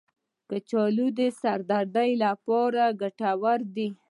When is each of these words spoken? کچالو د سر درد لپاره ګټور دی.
کچالو 0.49 1.07
د 1.17 1.19
سر 1.39 1.59
درد 1.69 1.97
لپاره 2.23 2.83
ګټور 3.01 3.59
دی. 3.75 3.89